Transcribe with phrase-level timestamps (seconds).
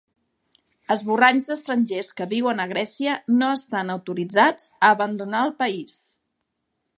[0.93, 3.13] Esborranys d'estrangers que viuen a Grècia
[3.43, 6.01] no estan autoritzats a abandonar el país.